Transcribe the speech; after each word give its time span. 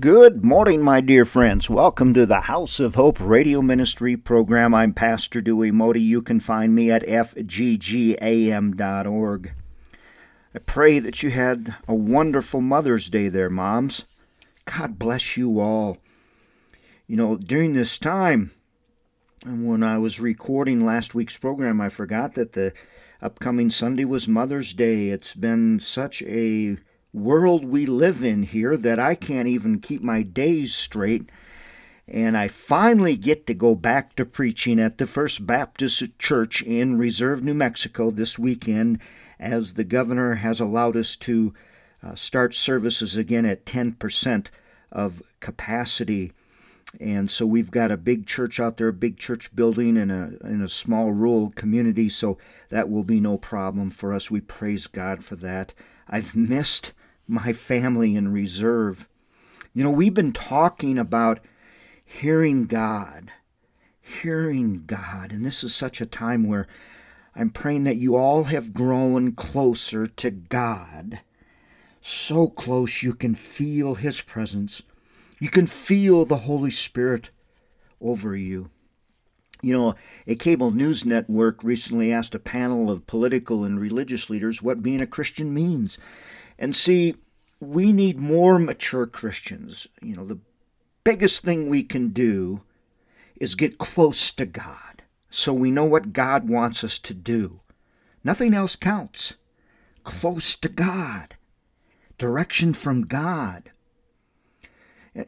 Good 0.00 0.42
morning, 0.42 0.80
my 0.80 1.02
dear 1.02 1.26
friends. 1.26 1.68
Welcome 1.68 2.14
to 2.14 2.24
the 2.24 2.40
House 2.40 2.80
of 2.80 2.94
Hope 2.94 3.20
Radio 3.20 3.60
Ministry 3.60 4.16
program. 4.16 4.72
I'm 4.74 4.94
Pastor 4.94 5.42
Dewey 5.42 5.70
Modi. 5.70 6.00
You 6.00 6.22
can 6.22 6.40
find 6.40 6.74
me 6.74 6.90
at 6.90 7.02
fggam.org. 7.06 7.42
I 10.54 10.58
pray 10.60 10.98
that 10.98 11.22
you 11.22 11.28
had 11.28 11.74
a 11.86 11.94
wonderful 11.94 12.62
Mother's 12.62 13.10
Day 13.10 13.28
there, 13.28 13.50
moms. 13.50 14.06
God 14.64 14.98
bless 14.98 15.36
you 15.36 15.60
all. 15.60 15.98
You 17.06 17.16
know, 17.16 17.36
during 17.36 17.74
this 17.74 17.98
time, 17.98 18.52
when 19.44 19.82
I 19.82 19.98
was 19.98 20.18
recording 20.18 20.86
last 20.86 21.14
week's 21.14 21.36
program, 21.36 21.82
I 21.82 21.90
forgot 21.90 22.32
that 22.36 22.54
the 22.54 22.72
upcoming 23.20 23.70
Sunday 23.70 24.06
was 24.06 24.26
Mother's 24.26 24.72
Day. 24.72 25.10
It's 25.10 25.34
been 25.34 25.80
such 25.80 26.22
a 26.22 26.78
world 27.12 27.64
we 27.64 27.84
live 27.84 28.24
in 28.24 28.42
here 28.42 28.76
that 28.76 28.98
I 28.98 29.14
can't 29.14 29.48
even 29.48 29.80
keep 29.80 30.02
my 30.02 30.22
days 30.22 30.74
straight. 30.74 31.28
And 32.08 32.36
I 32.36 32.48
finally 32.48 33.16
get 33.16 33.46
to 33.46 33.54
go 33.54 33.74
back 33.74 34.16
to 34.16 34.24
preaching 34.24 34.80
at 34.80 34.98
the 34.98 35.06
First 35.06 35.46
Baptist 35.46 36.18
Church 36.18 36.62
in 36.62 36.98
Reserve, 36.98 37.42
New 37.42 37.54
Mexico 37.54 38.10
this 38.10 38.38
weekend, 38.38 38.98
as 39.38 39.74
the 39.74 39.84
governor 39.84 40.34
has 40.36 40.58
allowed 40.58 40.96
us 40.96 41.16
to 41.16 41.54
uh, 42.02 42.14
start 42.14 42.54
services 42.54 43.16
again 43.16 43.44
at 43.46 43.64
10% 43.64 44.48
of 44.90 45.22
capacity. 45.40 46.32
And 47.00 47.30
so 47.30 47.46
we've 47.46 47.70
got 47.70 47.90
a 47.90 47.96
big 47.96 48.26
church 48.26 48.58
out 48.60 48.76
there, 48.76 48.88
a 48.88 48.92
big 48.92 49.18
church 49.18 49.54
building 49.54 49.96
in 49.96 50.10
a 50.10 50.32
in 50.44 50.60
a 50.60 50.68
small 50.68 51.12
rural 51.12 51.50
community, 51.50 52.10
so 52.10 52.36
that 52.68 52.90
will 52.90 53.04
be 53.04 53.18
no 53.18 53.38
problem 53.38 53.90
for 53.90 54.12
us. 54.12 54.30
We 54.30 54.40
praise 54.40 54.86
God 54.86 55.24
for 55.24 55.36
that. 55.36 55.72
I've 56.06 56.36
missed 56.36 56.92
my 57.26 57.52
family 57.52 58.16
in 58.16 58.32
reserve. 58.32 59.08
You 59.74 59.84
know, 59.84 59.90
we've 59.90 60.14
been 60.14 60.32
talking 60.32 60.98
about 60.98 61.40
hearing 62.04 62.66
God, 62.66 63.30
hearing 64.00 64.84
God, 64.86 65.32
and 65.32 65.44
this 65.44 65.64
is 65.64 65.74
such 65.74 66.00
a 66.00 66.06
time 66.06 66.46
where 66.46 66.66
I'm 67.34 67.50
praying 67.50 67.84
that 67.84 67.96
you 67.96 68.16
all 68.16 68.44
have 68.44 68.74
grown 68.74 69.32
closer 69.32 70.06
to 70.06 70.30
God. 70.30 71.20
So 72.00 72.48
close 72.48 73.02
you 73.02 73.14
can 73.14 73.34
feel 73.34 73.94
His 73.94 74.20
presence. 74.20 74.82
You 75.38 75.48
can 75.48 75.66
feel 75.66 76.24
the 76.24 76.38
Holy 76.38 76.70
Spirit 76.70 77.30
over 78.00 78.36
you. 78.36 78.70
You 79.62 79.72
know, 79.72 79.94
a 80.26 80.34
cable 80.34 80.72
news 80.72 81.04
network 81.04 81.62
recently 81.62 82.12
asked 82.12 82.34
a 82.34 82.40
panel 82.40 82.90
of 82.90 83.06
political 83.06 83.64
and 83.64 83.80
religious 83.80 84.28
leaders 84.28 84.60
what 84.60 84.82
being 84.82 85.00
a 85.00 85.06
Christian 85.06 85.54
means. 85.54 85.98
And 86.58 86.74
see, 86.76 87.14
we 87.62 87.92
need 87.92 88.18
more 88.18 88.58
mature 88.58 89.06
Christians. 89.06 89.86
You 90.00 90.16
know, 90.16 90.24
the 90.24 90.40
biggest 91.04 91.44
thing 91.44 91.68
we 91.68 91.84
can 91.84 92.08
do 92.08 92.62
is 93.36 93.54
get 93.54 93.78
close 93.78 94.32
to 94.32 94.46
God 94.46 95.02
so 95.30 95.54
we 95.54 95.70
know 95.70 95.84
what 95.84 96.12
God 96.12 96.48
wants 96.48 96.82
us 96.82 96.98
to 96.98 97.14
do. 97.14 97.60
Nothing 98.24 98.52
else 98.52 98.74
counts. 98.74 99.36
Close 100.02 100.56
to 100.56 100.68
God, 100.68 101.36
direction 102.18 102.72
from 102.72 103.06
God. 103.06 103.70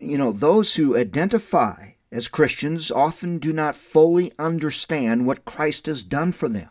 You 0.00 0.18
know, 0.18 0.32
those 0.32 0.74
who 0.74 0.96
identify 0.96 1.90
as 2.10 2.26
Christians 2.26 2.90
often 2.90 3.38
do 3.38 3.52
not 3.52 3.76
fully 3.76 4.32
understand 4.40 5.24
what 5.24 5.44
Christ 5.44 5.86
has 5.86 6.02
done 6.02 6.32
for 6.32 6.48
them. 6.48 6.70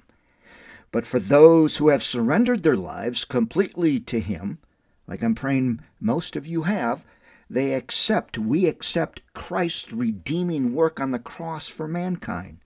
But 0.91 1.05
for 1.05 1.19
those 1.19 1.77
who 1.77 1.87
have 1.87 2.03
surrendered 2.03 2.63
their 2.63 2.75
lives 2.75 3.23
completely 3.23 4.01
to 4.01 4.19
Him, 4.19 4.59
like 5.07 5.23
I'm 5.23 5.35
praying 5.35 5.81
most 5.99 6.35
of 6.35 6.47
you 6.47 6.63
have, 6.63 7.05
they 7.49 7.73
accept, 7.73 8.37
we 8.37 8.65
accept 8.65 9.21
Christ's 9.33 9.93
redeeming 9.93 10.73
work 10.73 10.99
on 10.99 11.11
the 11.11 11.19
cross 11.19 11.67
for 11.67 11.87
mankind. 11.87 12.59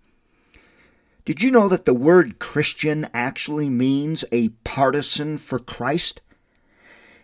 Did 1.26 1.44
you 1.44 1.52
know 1.52 1.68
that 1.68 1.86
the 1.86 1.94
word 1.94 2.40
Christian 2.40 3.10
actually 3.14 3.70
means 3.70 4.24
a 4.32 4.50
partisan 4.64 5.38
for 5.38 5.60
Christ? 5.60 6.22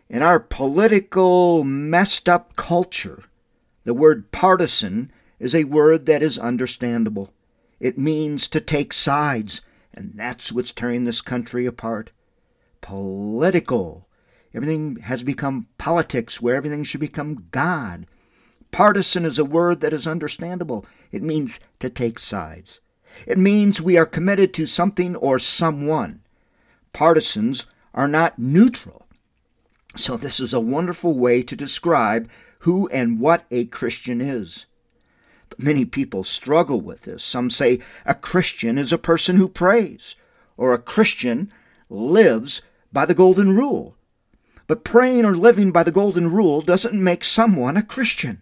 In 0.09 0.21
our 0.21 0.39
political, 0.41 1.63
messed 1.63 2.27
up 2.27 2.55
culture, 2.57 3.23
the 3.85 3.93
word 3.93 4.31
partisan 4.31 5.11
is 5.39 5.55
a 5.55 5.63
word 5.63 6.05
that 6.05 6.21
is 6.21 6.37
understandable. 6.37 7.31
It 7.79 7.97
means 7.97 8.47
to 8.49 8.59
take 8.59 8.93
sides, 8.93 9.61
and 9.93 10.11
that's 10.15 10.51
what's 10.51 10.71
tearing 10.71 11.05
this 11.05 11.21
country 11.21 11.65
apart. 11.65 12.11
Political 12.81 14.05
Everything 14.53 14.97
has 14.97 15.23
become 15.23 15.67
politics 15.77 16.41
where 16.41 16.55
everything 16.55 16.83
should 16.83 16.99
become 16.99 17.47
God. 17.51 18.05
Partisan 18.71 19.25
is 19.25 19.39
a 19.39 19.45
word 19.45 19.81
that 19.81 19.93
is 19.93 20.07
understandable. 20.07 20.85
It 21.11 21.23
means 21.23 21.59
to 21.79 21.89
take 21.89 22.19
sides. 22.19 22.79
It 23.27 23.37
means 23.37 23.81
we 23.81 23.97
are 23.97 24.05
committed 24.05 24.53
to 24.55 24.65
something 24.65 25.15
or 25.15 25.39
someone. 25.39 26.21
Partisans 26.91 27.65
are 27.93 28.07
not 28.07 28.39
neutral. 28.39 29.07
So, 29.95 30.17
this 30.17 30.39
is 30.39 30.53
a 30.53 30.59
wonderful 30.59 31.17
way 31.17 31.43
to 31.43 31.55
describe 31.55 32.27
who 32.59 32.87
and 32.89 33.19
what 33.19 33.45
a 33.51 33.65
Christian 33.65 34.21
is. 34.21 34.65
But 35.49 35.61
many 35.61 35.85
people 35.85 36.23
struggle 36.23 36.81
with 36.81 37.03
this. 37.03 37.23
Some 37.23 37.51
say 37.51 37.79
a 38.05 38.15
Christian 38.15 38.79
is 38.79 38.91
a 38.91 38.97
person 38.97 39.35
who 39.35 39.47
prays, 39.47 40.15
or 40.57 40.73
a 40.73 40.79
Christian 40.79 41.51
lives 41.89 42.63
by 42.91 43.05
the 43.05 43.13
golden 43.13 43.55
rule. 43.55 43.95
But 44.67 44.83
praying 44.83 45.25
or 45.25 45.35
living 45.35 45.71
by 45.71 45.83
the 45.83 45.91
golden 45.91 46.31
rule 46.31 46.61
doesn't 46.61 46.93
make 46.93 47.23
someone 47.23 47.77
a 47.77 47.83
Christian. 47.83 48.41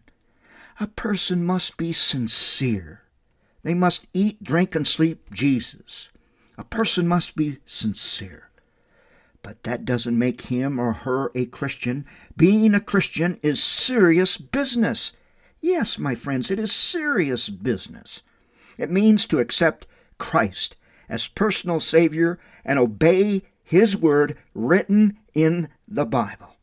A 0.79 0.87
person 0.87 1.45
must 1.45 1.77
be 1.77 1.93
sincere. 1.93 3.01
They 3.63 3.73
must 3.73 4.07
eat, 4.13 4.43
drink, 4.43 4.75
and 4.75 4.87
sleep 4.87 5.31
Jesus. 5.31 6.09
A 6.57 6.63
person 6.63 7.07
must 7.07 7.35
be 7.35 7.59
sincere. 7.65 8.49
But 9.43 9.63
that 9.63 9.85
doesn't 9.85 10.17
make 10.17 10.41
him 10.41 10.79
or 10.79 10.93
her 10.93 11.31
a 11.33 11.45
Christian. 11.45 12.05
Being 12.37 12.73
a 12.73 12.79
Christian 12.79 13.39
is 13.41 13.61
serious 13.61 14.37
business. 14.37 15.13
Yes, 15.59 15.97
my 15.97 16.15
friends, 16.15 16.51
it 16.51 16.59
is 16.59 16.71
serious 16.71 17.49
business. 17.49 18.23
It 18.77 18.91
means 18.91 19.25
to 19.27 19.39
accept 19.39 19.87
Christ 20.17 20.75
as 21.09 21.27
personal 21.27 21.79
Savior 21.79 22.39
and 22.63 22.79
obey 22.79 23.43
His 23.71 23.95
word 23.95 24.35
written 24.53 25.17
in 25.33 25.69
the 25.87 26.03
Bible. 26.03 26.57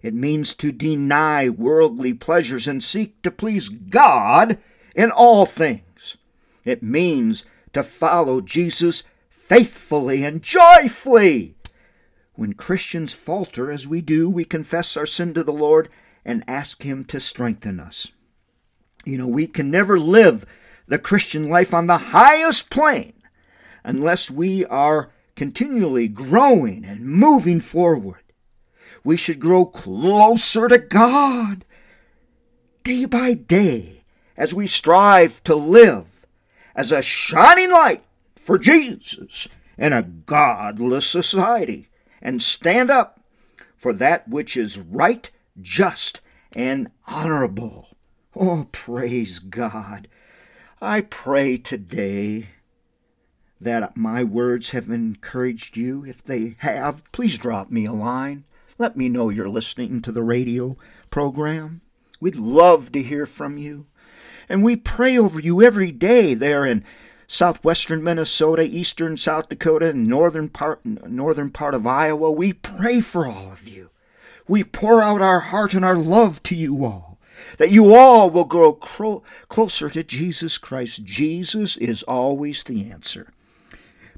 It 0.00 0.14
means 0.14 0.54
to 0.54 0.72
deny 0.72 1.50
worldly 1.50 2.14
pleasures 2.14 2.66
and 2.66 2.82
seek 2.82 3.20
to 3.20 3.30
please 3.30 3.68
God 3.68 4.56
in 4.96 5.10
all 5.10 5.44
things. 5.44 6.16
It 6.64 6.82
means 6.82 7.44
to 7.74 7.82
follow 7.82 8.40
Jesus 8.40 9.02
faithfully 9.28 10.24
and 10.24 10.40
joyfully. 10.40 11.56
When 12.32 12.54
Christians 12.54 13.12
falter 13.12 13.70
as 13.70 13.86
we 13.86 14.00
do, 14.00 14.30
we 14.30 14.46
confess 14.46 14.96
our 14.96 15.04
sin 15.04 15.34
to 15.34 15.44
the 15.44 15.52
Lord 15.52 15.90
and 16.24 16.42
ask 16.48 16.84
Him 16.84 17.04
to 17.04 17.20
strengthen 17.20 17.78
us. 17.78 18.12
You 19.04 19.18
know, 19.18 19.28
we 19.28 19.46
can 19.46 19.70
never 19.70 20.00
live 20.00 20.46
the 20.88 20.98
Christian 20.98 21.50
life 21.50 21.74
on 21.74 21.86
the 21.86 21.98
highest 21.98 22.70
plane 22.70 23.20
unless 23.84 24.30
we 24.30 24.64
are 24.64 25.10
continually 25.40 26.06
growing 26.06 26.84
and 26.84 27.00
moving 27.00 27.60
forward 27.60 28.22
we 29.02 29.16
should 29.16 29.40
grow 29.40 29.64
closer 29.64 30.68
to 30.68 30.76
God 30.76 31.64
day 32.84 33.06
by 33.06 33.32
day 33.32 34.04
as 34.36 34.52
we 34.52 34.66
strive 34.66 35.42
to 35.42 35.54
live 35.54 36.26
as 36.76 36.92
a 36.92 37.00
shining 37.00 37.70
light 37.70 38.04
for 38.36 38.58
Jesus 38.58 39.48
in 39.78 39.94
a 39.94 40.02
godless 40.02 41.06
society 41.06 41.88
and 42.20 42.42
stand 42.42 42.90
up 42.90 43.20
for 43.74 43.94
that 43.94 44.28
which 44.28 44.58
is 44.58 44.76
right, 44.76 45.30
just, 45.58 46.20
and 46.52 46.90
honorable. 47.06 47.96
Oh, 48.36 48.68
praise 48.72 49.38
God. 49.38 50.06
I 50.82 51.00
pray 51.00 51.56
today 51.56 52.48
that 53.60 53.96
my 53.96 54.24
words 54.24 54.70
have 54.70 54.88
encouraged 54.88 55.76
you. 55.76 56.04
If 56.04 56.24
they 56.24 56.56
have, 56.58 57.02
please 57.12 57.36
drop 57.36 57.70
me 57.70 57.86
a 57.86 57.92
line. 57.92 58.44
Let 58.78 58.96
me 58.96 59.08
know 59.08 59.28
you're 59.28 59.48
listening 59.48 60.00
to 60.02 60.12
the 60.12 60.22
radio 60.22 60.76
program. 61.10 61.82
We'd 62.20 62.36
love 62.36 62.92
to 62.92 63.02
hear 63.02 63.26
from 63.26 63.58
you. 63.58 63.86
And 64.48 64.64
we 64.64 64.76
pray 64.76 65.18
over 65.18 65.38
you 65.38 65.62
every 65.62 65.92
day 65.92 66.34
there 66.34 66.64
in 66.64 66.84
southwestern 67.26 68.02
Minnesota, 68.02 68.62
eastern 68.62 69.16
South 69.16 69.48
Dakota, 69.48 69.90
and 69.90 70.08
northern 70.08 70.48
part, 70.48 70.84
northern 70.84 71.50
part 71.50 71.74
of 71.74 71.86
Iowa. 71.86 72.30
We 72.32 72.54
pray 72.54 73.00
for 73.00 73.26
all 73.26 73.52
of 73.52 73.68
you. 73.68 73.90
We 74.48 74.64
pour 74.64 75.02
out 75.02 75.20
our 75.20 75.40
heart 75.40 75.74
and 75.74 75.84
our 75.84 75.96
love 75.96 76.42
to 76.44 76.56
you 76.56 76.84
all, 76.84 77.18
that 77.58 77.70
you 77.70 77.94
all 77.94 78.30
will 78.30 78.44
grow 78.44 78.72
closer 78.72 79.90
to 79.90 80.02
Jesus 80.02 80.58
Christ. 80.58 81.04
Jesus 81.04 81.76
is 81.76 82.02
always 82.02 82.64
the 82.64 82.90
answer. 82.90 83.32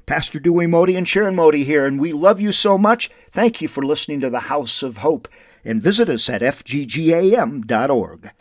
Pastor 0.05 0.39
Dewey 0.39 0.67
Modi 0.67 0.95
and 0.95 1.07
Sharon 1.07 1.35
Modi 1.35 1.63
here, 1.63 1.85
and 1.85 1.99
we 1.99 2.11
love 2.11 2.41
you 2.41 2.51
so 2.51 2.77
much. 2.77 3.09
Thank 3.31 3.61
you 3.61 3.67
for 3.67 3.85
listening 3.85 4.19
to 4.21 4.29
the 4.29 4.41
House 4.41 4.83
of 4.83 4.97
Hope. 4.97 5.27
and 5.65 5.81
visit 5.81 6.09
us 6.09 6.29
at 6.29 6.41
fggam.org. 6.41 8.31